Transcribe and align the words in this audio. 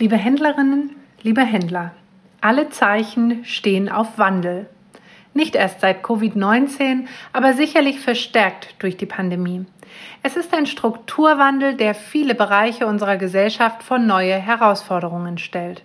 Liebe 0.00 0.14
Händlerinnen, 0.14 0.94
liebe 1.22 1.40
Händler, 1.40 1.90
alle 2.40 2.68
Zeichen 2.68 3.44
stehen 3.44 3.88
auf 3.88 4.16
Wandel. 4.16 4.68
Nicht 5.34 5.56
erst 5.56 5.80
seit 5.80 6.04
Covid-19, 6.04 7.06
aber 7.32 7.54
sicherlich 7.54 7.98
verstärkt 7.98 8.76
durch 8.78 8.96
die 8.96 9.06
Pandemie. 9.06 9.66
Es 10.22 10.36
ist 10.36 10.54
ein 10.54 10.66
Strukturwandel, 10.66 11.74
der 11.74 11.96
viele 11.96 12.36
Bereiche 12.36 12.86
unserer 12.86 13.16
Gesellschaft 13.16 13.82
vor 13.82 13.98
neue 13.98 14.36
Herausforderungen 14.36 15.36
stellt. 15.36 15.82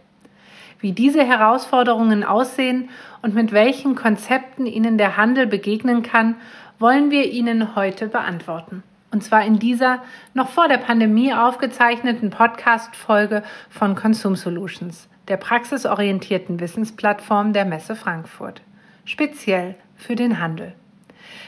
Wie 0.79 0.91
diese 0.91 1.25
Herausforderungen 1.25 2.23
aussehen 2.23 2.89
und 3.23 3.33
mit 3.33 3.51
welchen 3.51 3.95
Konzepten 3.95 4.67
ihnen 4.67 4.99
der 4.99 5.17
Handel 5.17 5.47
begegnen 5.47 6.03
kann, 6.03 6.35
wollen 6.77 7.09
wir 7.09 7.31
Ihnen 7.31 7.75
heute 7.75 8.09
beantworten. 8.09 8.83
Und 9.13 9.23
zwar 9.23 9.45
in 9.45 9.59
dieser 9.59 10.01
noch 10.33 10.49
vor 10.49 10.67
der 10.67 10.79
Pandemie 10.79 11.35
aufgezeichneten 11.35 12.31
Podcast-Folge 12.31 13.43
von 13.69 13.93
Consume 13.93 14.35
Solutions, 14.35 15.07
der 15.27 15.37
praxisorientierten 15.37 16.59
Wissensplattform 16.59 17.53
der 17.53 17.65
Messe 17.65 17.95
Frankfurt. 17.95 18.63
Speziell 19.05 19.75
für 19.95 20.15
den 20.15 20.39
Handel. 20.41 20.73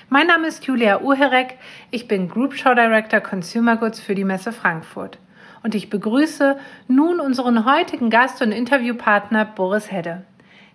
Mein 0.09 0.27
Name 0.27 0.45
ist 0.45 0.65
Julia 0.65 1.01
Uherek. 1.01 1.57
Ich 1.89 2.07
bin 2.07 2.29
Group 2.29 2.53
Show 2.53 2.75
Director 2.75 3.19
Consumer 3.19 3.77
Goods 3.77 3.99
für 3.99 4.13
die 4.13 4.25
Messe 4.25 4.51
Frankfurt. 4.51 5.17
Und 5.63 5.73
ich 5.73 5.89
begrüße 5.89 6.59
nun 6.87 7.19
unseren 7.19 7.65
heutigen 7.65 8.11
Gast 8.11 8.43
und 8.43 8.51
Interviewpartner 8.51 9.43
Boris 9.43 9.91
Hedde, 9.91 10.23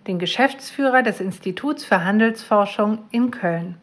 den 0.07 0.19
Geschäftsführer 0.19 1.03
des 1.03 1.21
Instituts 1.21 1.85
für 1.85 2.03
Handelsforschung 2.03 2.97
in 3.11 3.31
Köln. 3.31 3.77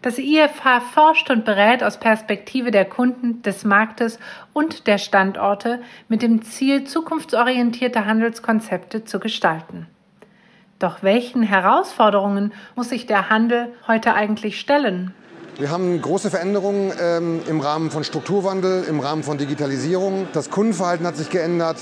Das 0.00 0.16
IFH 0.16 0.80
forscht 0.94 1.28
und 1.28 1.44
berät 1.44 1.82
aus 1.82 1.98
Perspektive 1.98 2.70
der 2.70 2.84
Kunden, 2.84 3.42
des 3.42 3.64
Marktes 3.64 4.20
und 4.52 4.86
der 4.86 4.98
Standorte 4.98 5.80
mit 6.08 6.22
dem 6.22 6.42
Ziel, 6.42 6.84
zukunftsorientierte 6.84 8.06
Handelskonzepte 8.06 9.04
zu 9.04 9.18
gestalten. 9.18 9.88
Doch 10.78 11.02
welchen 11.02 11.42
Herausforderungen 11.42 12.52
muss 12.76 12.90
sich 12.90 13.06
der 13.06 13.28
Handel 13.28 13.72
heute 13.88 14.14
eigentlich 14.14 14.60
stellen? 14.60 15.12
Wir 15.58 15.70
haben 15.70 16.00
große 16.00 16.30
Veränderungen 16.30 16.92
ähm, 17.02 17.40
im 17.48 17.58
Rahmen 17.58 17.90
von 17.90 18.04
Strukturwandel, 18.04 18.84
im 18.84 19.00
Rahmen 19.00 19.24
von 19.24 19.38
Digitalisierung. 19.38 20.28
Das 20.32 20.50
Kundenverhalten 20.50 21.04
hat 21.04 21.16
sich 21.16 21.30
geändert 21.30 21.78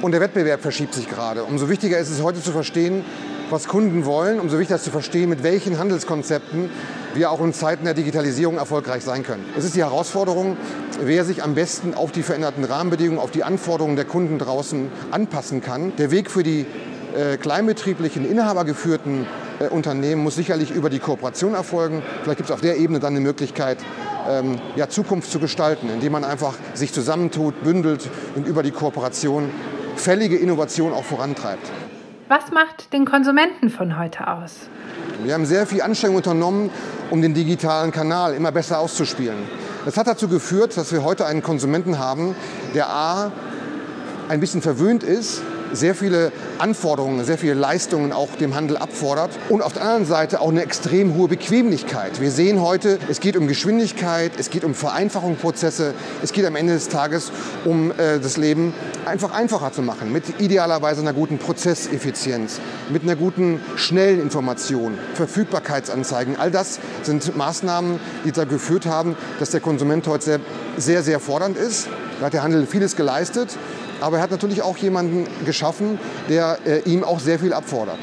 und 0.00 0.12
der 0.12 0.22
Wettbewerb 0.22 0.62
verschiebt 0.62 0.94
sich 0.94 1.10
gerade. 1.10 1.44
Umso 1.44 1.68
wichtiger 1.68 1.98
ist 1.98 2.08
es 2.08 2.22
heute 2.22 2.40
zu 2.40 2.52
verstehen, 2.52 3.04
was 3.50 3.68
Kunden 3.68 4.06
wollen, 4.06 4.40
umso 4.40 4.58
wichtiger 4.58 4.76
ist 4.76 4.84
zu 4.84 4.90
verstehen, 4.90 5.28
mit 5.28 5.42
welchen 5.42 5.78
Handelskonzepten 5.78 6.70
wir 7.14 7.30
auch 7.30 7.40
in 7.40 7.52
Zeiten 7.52 7.84
der 7.84 7.94
Digitalisierung 7.94 8.56
erfolgreich 8.56 9.02
sein 9.02 9.22
können. 9.22 9.44
Es 9.56 9.64
ist 9.64 9.74
die 9.74 9.82
Herausforderung, 9.82 10.56
wer 11.00 11.24
sich 11.24 11.42
am 11.42 11.54
besten 11.54 11.94
auf 11.94 12.12
die 12.12 12.22
veränderten 12.22 12.64
Rahmenbedingungen, 12.64 13.20
auf 13.20 13.30
die 13.30 13.44
Anforderungen 13.44 13.96
der 13.96 14.04
Kunden 14.04 14.38
draußen 14.38 14.90
anpassen 15.10 15.60
kann. 15.60 15.92
Der 15.96 16.10
Weg 16.10 16.30
für 16.30 16.42
die 16.42 16.66
äh, 17.16 17.36
kleinbetrieblichen, 17.36 18.28
inhabergeführten 18.28 19.26
äh, 19.58 19.68
Unternehmen 19.68 20.22
muss 20.22 20.36
sicherlich 20.36 20.70
über 20.70 20.90
die 20.90 21.00
Kooperation 21.00 21.54
erfolgen. 21.54 22.02
Vielleicht 22.22 22.38
gibt 22.38 22.50
es 22.50 22.54
auf 22.54 22.60
der 22.60 22.76
Ebene 22.76 23.00
dann 23.00 23.14
eine 23.14 23.20
Möglichkeit, 23.20 23.78
ähm, 24.28 24.60
ja, 24.76 24.88
Zukunft 24.88 25.30
zu 25.30 25.40
gestalten, 25.40 25.88
indem 25.90 26.12
man 26.12 26.24
einfach 26.24 26.54
sich 26.74 26.92
zusammentut, 26.92 27.62
bündelt 27.62 28.08
und 28.36 28.46
über 28.46 28.62
die 28.62 28.70
Kooperation 28.70 29.50
fällige 29.96 30.36
Innovation 30.36 30.92
auch 30.92 31.04
vorantreibt. 31.04 31.70
Was 32.28 32.52
macht 32.52 32.92
den 32.92 33.06
Konsumenten 33.06 33.70
von 33.70 33.98
heute 33.98 34.28
aus? 34.28 34.68
Wir 35.24 35.34
haben 35.34 35.44
sehr 35.44 35.66
viel 35.66 35.82
Anstrengung 35.82 36.16
unternommen, 36.16 36.70
um 37.10 37.20
den 37.20 37.34
digitalen 37.34 37.92
Kanal 37.92 38.34
immer 38.34 38.52
besser 38.52 38.78
auszuspielen. 38.78 39.36
Das 39.84 39.96
hat 39.96 40.06
dazu 40.06 40.28
geführt, 40.28 40.76
dass 40.76 40.92
wir 40.92 41.04
heute 41.04 41.26
einen 41.26 41.42
Konsumenten 41.42 41.98
haben, 41.98 42.34
der 42.74 42.88
A 42.88 43.32
ein 44.28 44.40
bisschen 44.40 44.62
verwöhnt 44.62 45.02
ist, 45.02 45.42
sehr 45.72 45.94
viele 45.94 46.32
Anforderungen, 46.58 47.24
sehr 47.24 47.38
viele 47.38 47.54
Leistungen 47.54 48.12
auch 48.12 48.28
dem 48.36 48.54
Handel 48.54 48.76
abfordert 48.76 49.30
und 49.48 49.62
auf 49.62 49.72
der 49.72 49.82
anderen 49.82 50.06
Seite 50.06 50.40
auch 50.40 50.50
eine 50.50 50.62
extrem 50.62 51.14
hohe 51.14 51.28
Bequemlichkeit. 51.28 52.20
Wir 52.20 52.30
sehen 52.30 52.60
heute, 52.60 52.98
es 53.08 53.20
geht 53.20 53.36
um 53.36 53.46
Geschwindigkeit, 53.46 54.32
es 54.38 54.50
geht 54.50 54.64
um 54.64 54.74
Vereinfachungsprozesse, 54.74 55.94
es 56.22 56.32
geht 56.32 56.44
am 56.44 56.56
Ende 56.56 56.74
des 56.74 56.88
Tages 56.88 57.32
um 57.64 57.92
äh, 57.92 58.18
das 58.20 58.36
Leben 58.36 58.74
einfach 59.06 59.32
einfacher 59.32 59.72
zu 59.72 59.82
machen, 59.82 60.12
mit 60.12 60.40
idealerweise 60.40 61.00
einer 61.00 61.12
guten 61.12 61.38
Prozesseffizienz, 61.38 62.60
mit 62.90 63.02
einer 63.02 63.16
guten 63.16 63.60
schnellen 63.76 64.20
Information, 64.20 64.98
Verfügbarkeitsanzeigen. 65.14 66.36
All 66.36 66.50
das 66.50 66.78
sind 67.02 67.36
Maßnahmen, 67.36 68.00
die 68.24 68.32
dazu 68.32 68.50
geführt 68.50 68.86
haben, 68.86 69.16
dass 69.38 69.50
der 69.50 69.60
Konsument 69.60 70.06
heute 70.06 70.24
sehr, 70.24 70.40
sehr, 70.76 71.02
sehr 71.02 71.20
fordernd 71.20 71.56
ist. 71.56 71.88
Da 72.20 72.26
hat 72.26 72.34
der 72.34 72.42
Handel 72.42 72.66
vieles 72.66 72.94
geleistet 72.94 73.58
aber 74.00 74.16
er 74.16 74.22
hat 74.22 74.30
natürlich 74.30 74.62
auch 74.62 74.76
jemanden 74.76 75.26
geschaffen, 75.44 75.98
der 76.28 76.58
äh, 76.64 76.80
ihm 76.80 77.04
auch 77.04 77.20
sehr 77.20 77.38
viel 77.38 77.52
abfordert. 77.52 77.98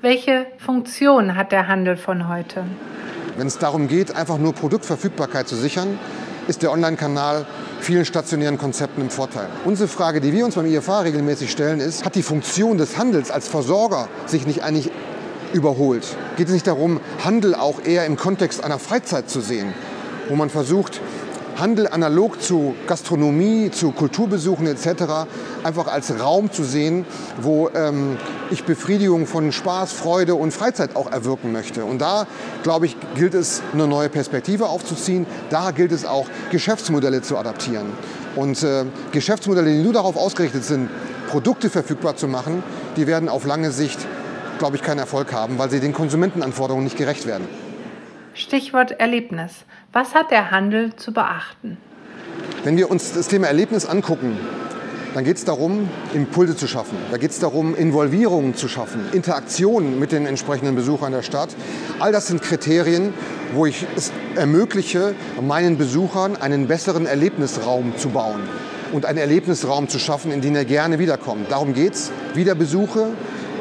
Welche 0.00 0.46
Funktion 0.58 1.36
hat 1.36 1.52
der 1.52 1.68
Handel 1.68 1.96
von 1.96 2.28
heute? 2.28 2.64
Wenn 3.36 3.46
es 3.46 3.58
darum 3.58 3.88
geht, 3.88 4.14
einfach 4.14 4.38
nur 4.38 4.52
Produktverfügbarkeit 4.52 5.48
zu 5.48 5.56
sichern, 5.56 5.98
ist 6.48 6.62
der 6.62 6.72
Online-Kanal 6.72 7.46
vielen 7.80 8.04
stationären 8.04 8.58
Konzepten 8.58 9.00
im 9.00 9.10
Vorteil. 9.10 9.46
Unsere 9.64 9.88
Frage, 9.88 10.20
die 10.20 10.32
wir 10.32 10.44
uns 10.44 10.56
beim 10.56 10.66
IFA 10.66 11.00
regelmäßig 11.00 11.50
stellen, 11.50 11.78
ist, 11.80 12.04
hat 12.04 12.14
die 12.14 12.22
Funktion 12.22 12.78
des 12.78 12.98
Handels 12.98 13.30
als 13.30 13.48
Versorger 13.48 14.08
sich 14.26 14.46
nicht 14.46 14.64
eigentlich 14.64 14.90
überholt? 15.52 16.16
Geht 16.36 16.48
es 16.48 16.52
nicht 16.52 16.66
darum, 16.66 17.00
Handel 17.24 17.54
auch 17.54 17.84
eher 17.84 18.06
im 18.06 18.16
Kontext 18.16 18.64
einer 18.64 18.78
Freizeit 18.78 19.30
zu 19.30 19.40
sehen, 19.40 19.72
wo 20.28 20.34
man 20.34 20.50
versucht, 20.50 21.00
Handel 21.58 21.88
analog 21.88 22.40
zu 22.42 22.74
Gastronomie, 22.86 23.70
zu 23.70 23.92
Kulturbesuchen 23.92 24.66
etc. 24.66 25.26
einfach 25.64 25.86
als 25.86 26.18
Raum 26.18 26.50
zu 26.50 26.64
sehen, 26.64 27.04
wo 27.40 27.68
ähm, 27.74 28.16
ich 28.50 28.64
Befriedigung 28.64 29.26
von 29.26 29.52
Spaß, 29.52 29.92
Freude 29.92 30.34
und 30.34 30.52
Freizeit 30.52 30.96
auch 30.96 31.10
erwirken 31.10 31.52
möchte. 31.52 31.84
Und 31.84 32.00
da, 32.00 32.26
glaube 32.62 32.86
ich, 32.86 32.96
gilt 33.14 33.34
es, 33.34 33.62
eine 33.72 33.86
neue 33.86 34.08
Perspektive 34.08 34.68
aufzuziehen. 34.68 35.26
Da 35.50 35.70
gilt 35.70 35.92
es 35.92 36.04
auch, 36.04 36.26
Geschäftsmodelle 36.50 37.22
zu 37.22 37.36
adaptieren. 37.36 37.86
Und 38.36 38.62
äh, 38.62 38.84
Geschäftsmodelle, 39.12 39.70
die 39.70 39.82
nur 39.82 39.92
darauf 39.92 40.16
ausgerichtet 40.16 40.64
sind, 40.64 40.88
Produkte 41.28 41.70
verfügbar 41.70 42.16
zu 42.16 42.28
machen, 42.28 42.62
die 42.96 43.06
werden 43.06 43.28
auf 43.28 43.46
lange 43.46 43.70
Sicht, 43.70 43.98
glaube 44.58 44.76
ich, 44.76 44.82
keinen 44.82 44.98
Erfolg 44.98 45.32
haben, 45.32 45.58
weil 45.58 45.70
sie 45.70 45.80
den 45.80 45.92
Konsumentenanforderungen 45.92 46.84
nicht 46.84 46.96
gerecht 46.96 47.26
werden. 47.26 47.46
Stichwort 48.34 48.92
Erlebnis. 48.92 49.52
Was 49.92 50.14
hat 50.14 50.30
der 50.30 50.50
Handel 50.50 50.96
zu 50.96 51.12
beachten? 51.12 51.76
Wenn 52.64 52.76
wir 52.76 52.90
uns 52.90 53.12
das 53.12 53.28
Thema 53.28 53.48
Erlebnis 53.48 53.84
angucken, 53.84 54.38
dann 55.14 55.24
geht 55.24 55.36
es 55.36 55.44
darum, 55.44 55.90
Impulse 56.14 56.56
zu 56.56 56.66
schaffen. 56.66 56.96
Da 57.10 57.18
geht 57.18 57.32
es 57.32 57.38
darum, 57.38 57.74
Involvierungen 57.74 58.54
zu 58.54 58.68
schaffen, 58.68 59.00
Interaktionen 59.12 59.98
mit 59.98 60.12
den 60.12 60.24
entsprechenden 60.24 60.74
Besuchern 60.74 61.12
der 61.12 61.20
Stadt. 61.22 61.50
All 61.98 62.12
das 62.12 62.28
sind 62.28 62.40
Kriterien, 62.40 63.12
wo 63.52 63.66
ich 63.66 63.86
es 63.96 64.10
ermögliche, 64.36 65.14
meinen 65.42 65.76
Besuchern 65.76 66.36
einen 66.36 66.66
besseren 66.68 67.04
Erlebnisraum 67.04 67.94
zu 67.98 68.08
bauen 68.08 68.40
und 68.92 69.04
einen 69.04 69.18
Erlebnisraum 69.18 69.88
zu 69.88 69.98
schaffen, 69.98 70.32
in 70.32 70.40
den 70.40 70.56
er 70.56 70.64
gerne 70.64 70.98
wiederkommt. 70.98 71.50
Darum 71.50 71.74
geht 71.74 71.94
es. 71.94 72.10
Wiederbesuche, 72.34 73.08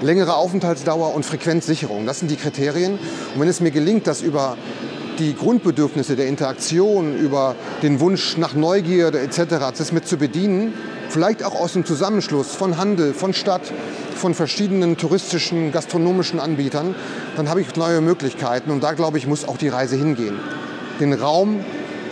längere 0.01 0.35
Aufenthaltsdauer 0.35 1.13
und 1.13 1.25
Frequenzsicherung. 1.25 2.05
Das 2.05 2.19
sind 2.19 2.31
die 2.31 2.35
Kriterien. 2.35 2.93
Und 3.33 3.41
wenn 3.41 3.47
es 3.47 3.61
mir 3.61 3.71
gelingt, 3.71 4.07
das 4.07 4.21
über 4.21 4.57
die 5.19 5.35
Grundbedürfnisse 5.35 6.15
der 6.15 6.27
Interaktion, 6.27 7.15
über 7.17 7.55
den 7.83 7.99
Wunsch 7.99 8.37
nach 8.37 8.55
Neugierde 8.55 9.19
etc. 9.19 9.71
das 9.77 9.91
mit 9.91 10.07
zu 10.07 10.17
bedienen, 10.17 10.73
vielleicht 11.09 11.43
auch 11.43 11.53
aus 11.53 11.73
dem 11.73 11.85
Zusammenschluss 11.85 12.55
von 12.55 12.77
Handel, 12.77 13.13
von 13.13 13.33
Stadt, 13.33 13.71
von 14.15 14.33
verschiedenen 14.33 14.97
touristischen, 14.97 15.71
gastronomischen 15.71 16.39
Anbietern, 16.39 16.95
dann 17.35 17.49
habe 17.49 17.61
ich 17.61 17.75
neue 17.75 18.01
Möglichkeiten 18.01 18.71
und 18.71 18.83
da 18.83 18.93
glaube 18.93 19.17
ich, 19.17 19.27
muss 19.27 19.47
auch 19.47 19.57
die 19.57 19.67
Reise 19.67 19.95
hingehen. 19.95 20.39
Den 20.99 21.13
Raum 21.13 21.59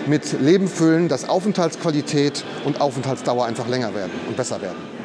mit 0.08 0.42
Leben 0.42 0.68
füllen, 0.68 1.08
dass 1.08 1.30
Aufenthaltsqualität 1.30 2.44
und 2.66 2.82
Aufenthaltsdauer 2.82 3.46
einfach 3.46 3.68
länger 3.68 3.96
werden 3.96 4.12
und 4.28 4.36
besser 4.36 4.62
werden. 4.62 4.99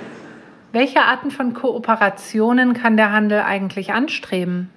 Welche 0.74 1.02
Arten 1.02 1.30
von 1.30 1.54
Kooperationen 1.54 2.74
kann 2.74 2.96
der 2.96 3.12
Handel 3.12 3.38
eigentlich 3.38 3.92
anstreben? 3.92 4.70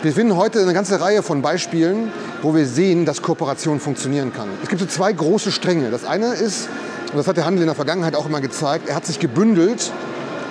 Wir 0.00 0.12
finden 0.14 0.34
heute 0.34 0.62
eine 0.62 0.72
ganze 0.72 0.98
Reihe 0.98 1.22
von 1.22 1.42
Beispielen, 1.42 2.10
wo 2.40 2.54
wir 2.54 2.64
sehen, 2.64 3.04
dass 3.04 3.20
Kooperation 3.20 3.80
funktionieren 3.80 4.32
kann. 4.32 4.48
Es 4.62 4.70
gibt 4.70 4.80
so 4.80 4.86
zwei 4.86 5.12
große 5.12 5.52
Stränge. 5.52 5.90
Das 5.90 6.06
eine 6.06 6.28
ist, 6.28 6.70
und 7.12 7.18
das 7.18 7.28
hat 7.28 7.36
der 7.36 7.44
Handel 7.44 7.60
in 7.60 7.66
der 7.66 7.74
Vergangenheit 7.74 8.16
auch 8.16 8.24
immer 8.24 8.40
gezeigt, 8.40 8.88
er 8.88 8.94
hat 8.94 9.04
sich 9.04 9.18
gebündelt 9.18 9.92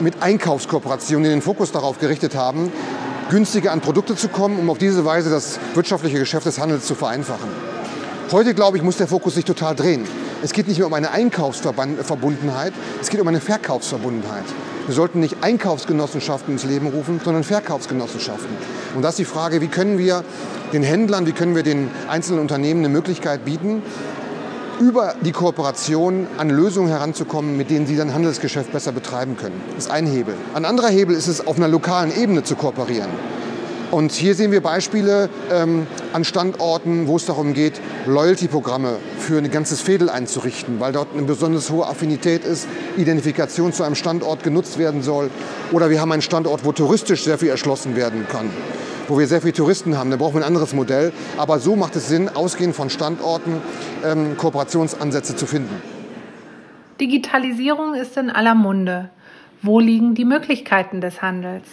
mit 0.02 0.22
Einkaufskooperationen, 0.22 1.24
die 1.24 1.30
den 1.32 1.42
Fokus 1.42 1.72
darauf 1.72 1.98
gerichtet 1.98 2.36
haben, 2.36 2.72
günstiger 3.32 3.72
an 3.72 3.82
Produkte 3.82 4.16
zu 4.16 4.28
kommen, 4.28 4.60
um 4.60 4.70
auf 4.70 4.78
diese 4.78 5.04
Weise 5.04 5.32
das 5.32 5.60
wirtschaftliche 5.74 6.20
Geschäft 6.20 6.46
des 6.46 6.60
Handels 6.60 6.86
zu 6.86 6.94
vereinfachen. 6.94 7.50
Heute, 8.32 8.54
glaube 8.54 8.78
ich, 8.78 8.84
muss 8.84 8.98
der 8.98 9.08
Fokus 9.08 9.34
sich 9.34 9.46
total 9.46 9.74
drehen. 9.74 10.06
Es 10.42 10.54
geht 10.54 10.68
nicht 10.68 10.78
mehr 10.78 10.88
um 10.88 10.94
eine 10.94 11.12
Einkaufsverbundenheit, 11.12 12.74
es 13.02 13.10
geht 13.10 13.20
um 13.20 13.28
eine 13.28 13.42
Verkaufsverbundenheit. 13.42 14.46
Wir 14.86 14.96
sollten 14.96 15.20
nicht 15.20 15.44
Einkaufsgenossenschaften 15.44 16.54
ins 16.54 16.64
Leben 16.64 16.88
rufen, 16.88 17.20
sondern 17.24 17.44
Verkaufsgenossenschaften. 17.44 18.56
Und 18.96 19.02
das 19.02 19.12
ist 19.12 19.20
die 19.20 19.26
Frage, 19.26 19.60
wie 19.62 19.68
können 19.68 19.98
wir 19.98 20.24
den 20.72 20.82
Händlern, 20.82 21.28
wie 21.28 21.34
können 21.34 21.56
wir 21.56 21.64
den 21.64 21.92
einzelnen 22.08 22.40
Unternehmen 22.40 22.80
eine 22.80 22.90
Möglichkeit 22.90 23.44
bieten, 23.44 23.84
über 24.80 25.16
die 25.22 25.34
Kooperation 25.34 26.26
an 26.38 26.50
Lösungen 26.50 26.88
heranzukommen, 26.88 27.58
mit 27.58 27.70
denen 27.70 27.86
sie 27.86 27.98
dann 27.98 28.14
Handelsgeschäft 28.14 28.72
besser 28.72 28.94
betreiben 28.94 29.36
können. 29.36 29.62
Das 29.76 29.86
ist 29.86 29.92
ein 29.92 30.08
Hebel. 30.08 30.36
Ein 30.54 30.64
anderer 30.64 30.88
Hebel 30.88 31.16
ist 31.16 31.28
es, 31.28 31.46
auf 31.46 31.58
einer 31.58 31.68
lokalen 31.68 32.16
Ebene 32.16 32.44
zu 32.44 32.56
kooperieren. 32.56 33.10
Und 33.92 34.12
hier 34.12 34.36
sehen 34.36 34.52
wir 34.52 34.62
Beispiele 34.62 35.30
ähm, 35.52 35.88
an 36.14 36.24
Standorten, 36.24 37.08
wo 37.08 37.16
es 37.16 37.26
darum 37.26 37.54
geht, 37.54 37.82
Loyalty-Programme 38.06 38.98
für 39.18 39.40
ein 39.40 39.50
ganzes 39.50 39.82
Fädel 39.82 40.10
einzurichten, 40.10 40.80
weil 40.80 40.92
dort 40.92 41.08
eine 41.14 41.24
besonders 41.24 41.72
hohe 41.72 41.88
Affinität 41.88 42.44
ist, 42.44 42.68
Identifikation 42.98 43.74
zu 43.74 43.84
einem 43.84 43.96
Standort 43.96 44.44
genutzt 44.44 44.78
werden 44.78 45.02
soll. 45.02 45.32
Oder 45.72 45.90
wir 45.90 46.02
haben 46.02 46.12
einen 46.12 46.22
Standort, 46.22 46.66
wo 46.66 46.72
touristisch 46.72 47.24
sehr 47.24 47.40
viel 47.40 47.50
erschlossen 47.50 47.96
werden 47.96 48.28
kann 48.32 48.50
wo 49.10 49.18
wir 49.18 49.26
sehr 49.26 49.42
viele 49.42 49.54
Touristen 49.54 49.98
haben, 49.98 50.12
da 50.12 50.18
brauchen 50.18 50.36
wir 50.36 50.42
ein 50.42 50.48
anderes 50.48 50.74
Modell. 50.74 51.12
Aber 51.36 51.58
so 51.58 51.76
macht 51.76 51.96
es 51.96 52.08
Sinn, 52.08 52.30
ausgehend 52.30 52.76
von 52.76 52.92
Standorten 52.92 53.60
ähm, 54.06 54.38
Kooperationsansätze 54.38 55.36
zu 55.36 55.48
finden. 55.48 55.82
Digitalisierung 57.02 57.96
ist 57.96 58.16
in 58.18 58.30
aller 58.30 58.54
Munde. 58.54 59.10
Wo 59.64 59.80
liegen 59.80 60.14
die 60.14 60.26
Möglichkeiten 60.26 61.02
des 61.02 61.24
Handels? 61.24 61.66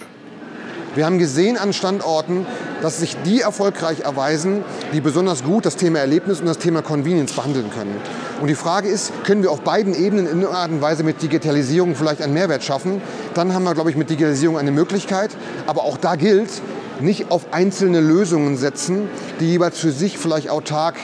Wir 0.96 1.04
haben 1.04 1.19
gesehen 1.19 1.58
an 1.58 1.75
Standorten, 1.75 2.46
dass 2.81 3.00
sich 3.00 3.19
die 3.26 3.43
erfolgreich 3.43 4.00
erweisen, 4.00 4.64
die 4.94 5.02
besonders 5.02 5.44
gut 5.44 5.66
das 5.66 5.76
Thema 5.76 5.98
Erlebnis 5.98 6.40
und 6.40 6.46
das 6.46 6.56
Thema 6.56 6.81
Convenience 6.81 7.34
behandeln 7.34 7.70
können. 7.70 7.94
Und 8.40 8.46
die 8.46 8.54
Frage 8.54 8.88
ist, 8.88 9.12
können 9.25 9.43
wir 9.43 9.50
auf 9.50 9.60
beiden 9.60 9.94
Ebenen 9.94 10.26
in 10.26 10.40
irgendeiner 10.40 10.56
Art 10.56 10.70
und 10.70 10.81
Weise 10.81 11.02
mit 11.02 11.20
Digitalisierung 11.20 11.96
vielleicht 11.96 12.22
einen 12.22 12.32
Mehrwert 12.32 12.64
schaffen? 12.64 13.02
Dann 13.34 13.52
haben 13.52 13.64
wir, 13.64 13.75
glaube 13.75 13.90
ich, 13.90 13.96
mit 13.96 14.08
Digitalisierung 14.08 14.56
eine 14.56 14.72
Möglichkeit. 14.72 15.32
Aber 15.66 15.84
auch 15.84 15.98
da 15.98 16.16
gilt, 16.16 16.48
nicht 17.00 17.31
auf 17.31 17.52
einzelne 17.52 18.00
Lösungen 18.00 18.56
setzen, 18.56 19.10
die 19.38 19.50
jeweils 19.50 19.78
für 19.78 19.90
sich 19.90 20.16
vielleicht 20.16 20.49
autark 20.49 20.94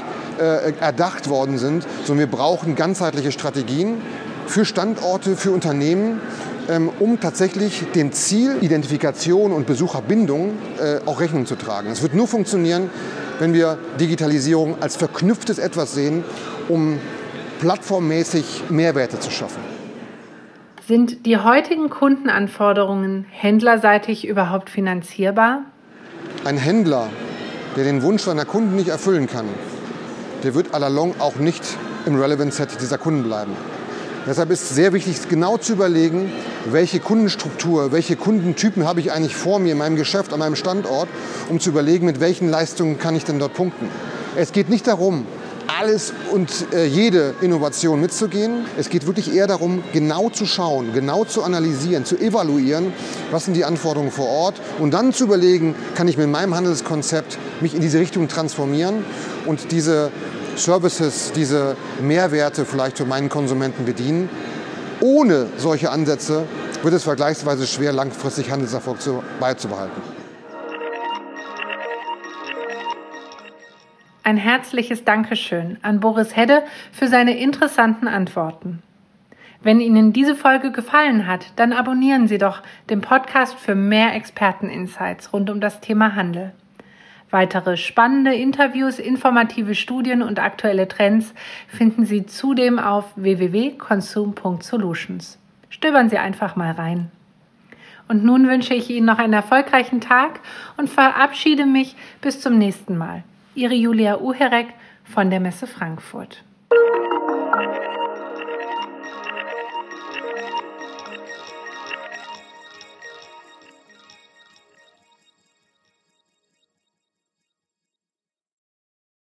äh, 0.40 0.72
erdacht 0.80 1.28
worden 1.28 1.58
sind, 1.58 1.86
sondern 2.06 2.30
wir 2.30 2.34
brauchen 2.34 2.76
ganzheitliche 2.76 3.30
Strategien 3.30 4.00
für 4.46 4.64
Standorte, 4.64 5.36
für 5.36 5.50
Unternehmen, 5.50 6.20
um 7.00 7.20
tatsächlich 7.20 7.84
dem 7.94 8.12
Ziel 8.12 8.56
Identifikation 8.60 9.52
und 9.52 9.66
Besucherbindung 9.66 10.52
äh, 10.78 11.00
auch 11.06 11.20
Rechnung 11.20 11.46
zu 11.46 11.56
tragen. 11.56 11.90
Es 11.90 12.02
wird 12.02 12.14
nur 12.14 12.28
funktionieren, 12.28 12.90
wenn 13.38 13.52
wir 13.52 13.78
Digitalisierung 13.98 14.76
als 14.80 14.96
verknüpftes 14.96 15.58
etwas 15.58 15.94
sehen, 15.94 16.24
um 16.68 16.98
plattformmäßig 17.60 18.64
Mehrwerte 18.70 19.18
zu 19.18 19.30
schaffen. 19.30 19.60
Sind 20.86 21.26
die 21.26 21.38
heutigen 21.38 21.90
Kundenanforderungen 21.90 23.24
händlerseitig 23.30 24.26
überhaupt 24.26 24.68
finanzierbar? 24.68 25.62
Ein 26.44 26.56
Händler, 26.56 27.08
der 27.76 27.84
den 27.84 28.02
Wunsch 28.02 28.22
seiner 28.22 28.44
Kunden 28.44 28.74
nicht 28.74 28.88
erfüllen 28.88 29.28
kann, 29.28 29.46
der 30.42 30.54
wird 30.54 30.74
à 30.74 30.78
la 30.78 30.88
longue 30.88 31.14
auch 31.20 31.36
nicht 31.36 31.62
im 32.04 32.20
Relevant 32.20 32.52
Set 32.52 32.80
dieser 32.80 32.98
Kunden 32.98 33.22
bleiben. 33.22 33.52
Deshalb 34.24 34.50
ist 34.50 34.62
es 34.62 34.68
sehr 34.76 34.92
wichtig, 34.92 35.28
genau 35.28 35.56
zu 35.56 35.72
überlegen, 35.72 36.30
welche 36.70 37.00
Kundenstruktur, 37.00 37.90
welche 37.90 38.14
Kundentypen 38.14 38.86
habe 38.86 39.00
ich 39.00 39.10
eigentlich 39.10 39.34
vor 39.34 39.58
mir 39.58 39.72
in 39.72 39.78
meinem 39.78 39.96
Geschäft, 39.96 40.32
an 40.32 40.38
meinem 40.38 40.54
Standort, 40.54 41.08
um 41.48 41.58
zu 41.58 41.70
überlegen, 41.70 42.06
mit 42.06 42.20
welchen 42.20 42.48
Leistungen 42.48 43.00
kann 43.00 43.16
ich 43.16 43.24
denn 43.24 43.40
dort 43.40 43.54
punkten. 43.54 43.88
Es 44.36 44.52
geht 44.52 44.68
nicht 44.68 44.86
darum, 44.86 45.26
alles 45.66 46.12
und 46.30 46.50
äh, 46.72 46.86
jede 46.86 47.34
Innovation 47.40 48.00
mitzugehen. 48.00 48.64
Es 48.78 48.88
geht 48.88 49.06
wirklich 49.06 49.34
eher 49.34 49.48
darum, 49.48 49.82
genau 49.92 50.30
zu 50.30 50.46
schauen, 50.46 50.92
genau 50.92 51.24
zu 51.24 51.42
analysieren, 51.42 52.04
zu 52.04 52.16
evaluieren, 52.16 52.92
was 53.32 53.46
sind 53.46 53.54
die 53.54 53.64
Anforderungen 53.64 54.12
vor 54.12 54.28
Ort 54.28 54.60
und 54.78 54.94
dann 54.94 55.12
zu 55.12 55.24
überlegen, 55.24 55.74
kann 55.96 56.06
ich 56.06 56.16
mit 56.16 56.28
meinem 56.28 56.54
Handelskonzept 56.54 57.38
mich 57.60 57.74
in 57.74 57.80
diese 57.80 57.98
Richtung 57.98 58.28
transformieren 58.28 59.04
und 59.46 59.72
diese 59.72 60.10
Services, 60.56 61.32
diese 61.32 61.76
Mehrwerte 62.00 62.64
vielleicht 62.64 62.98
für 62.98 63.04
meinen 63.04 63.28
Konsumenten 63.28 63.84
bedienen. 63.84 64.28
Ohne 65.00 65.48
solche 65.56 65.90
Ansätze 65.90 66.44
wird 66.82 66.94
es 66.94 67.04
vergleichsweise 67.04 67.66
schwer, 67.66 67.92
langfristig 67.92 68.50
Handelserfolg 68.50 69.00
zu, 69.00 69.22
beizubehalten. 69.40 70.00
Ein 74.24 74.36
herzliches 74.36 75.04
Dankeschön 75.04 75.78
an 75.82 75.98
Boris 75.98 76.36
Hedde 76.36 76.62
für 76.92 77.08
seine 77.08 77.36
interessanten 77.38 78.06
Antworten. 78.06 78.82
Wenn 79.64 79.80
Ihnen 79.80 80.12
diese 80.12 80.36
Folge 80.36 80.72
gefallen 80.72 81.26
hat, 81.26 81.46
dann 81.56 81.72
abonnieren 81.72 82.28
Sie 82.28 82.38
doch 82.38 82.62
den 82.90 83.00
Podcast 83.00 83.54
für 83.54 83.74
mehr 83.74 84.14
Experteninsights 84.14 85.32
rund 85.32 85.50
um 85.50 85.60
das 85.60 85.80
Thema 85.80 86.14
Handel. 86.14 86.52
Weitere 87.32 87.76
spannende 87.78 88.34
Interviews, 88.34 88.98
informative 88.98 89.74
Studien 89.74 90.20
und 90.22 90.38
aktuelle 90.38 90.86
Trends 90.86 91.32
finden 91.66 92.04
Sie 92.04 92.26
zudem 92.26 92.78
auf 92.78 93.06
www.consum.solutions. 93.16 95.38
Stöbern 95.70 96.10
Sie 96.10 96.18
einfach 96.18 96.56
mal 96.56 96.72
rein. 96.72 97.10
Und 98.06 98.22
nun 98.22 98.46
wünsche 98.46 98.74
ich 98.74 98.90
Ihnen 98.90 99.06
noch 99.06 99.18
einen 99.18 99.32
erfolgreichen 99.32 100.02
Tag 100.02 100.40
und 100.76 100.90
verabschiede 100.90 101.64
mich 101.64 101.96
bis 102.20 102.42
zum 102.42 102.58
nächsten 102.58 102.98
Mal. 102.98 103.24
Ihre 103.54 103.72
Julia 103.72 104.18
Uherek 104.18 104.66
von 105.04 105.30
der 105.30 105.40
Messe 105.40 105.66
Frankfurt. 105.66 106.44